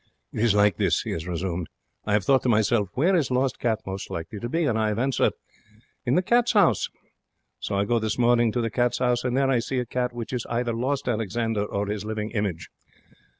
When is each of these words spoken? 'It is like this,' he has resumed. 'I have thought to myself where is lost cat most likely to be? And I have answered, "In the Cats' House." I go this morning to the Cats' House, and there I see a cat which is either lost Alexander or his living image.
'It 0.33 0.39
is 0.43 0.55
like 0.55 0.77
this,' 0.77 1.03
he 1.03 1.11
has 1.11 1.27
resumed. 1.27 1.67
'I 2.05 2.13
have 2.13 2.23
thought 2.25 2.41
to 2.41 2.49
myself 2.49 2.89
where 2.95 3.15
is 3.15 3.29
lost 3.29 3.59
cat 3.59 3.79
most 3.85 4.09
likely 4.09 4.39
to 4.39 4.49
be? 4.49 4.65
And 4.65 4.75
I 4.75 4.87
have 4.87 4.97
answered, 4.97 5.33
"In 6.07 6.15
the 6.15 6.23
Cats' 6.23 6.53
House." 6.53 6.87
I 7.69 7.85
go 7.85 7.99
this 7.99 8.17
morning 8.17 8.51
to 8.53 8.61
the 8.61 8.71
Cats' 8.71 8.97
House, 8.97 9.23
and 9.23 9.37
there 9.37 9.51
I 9.51 9.59
see 9.59 9.77
a 9.77 9.85
cat 9.85 10.11
which 10.11 10.33
is 10.33 10.47
either 10.49 10.73
lost 10.73 11.07
Alexander 11.07 11.63
or 11.63 11.85
his 11.85 12.03
living 12.03 12.31
image. 12.31 12.69